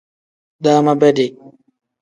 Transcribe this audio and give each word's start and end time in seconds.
Daama 0.63 1.01
bedi. 1.01 1.37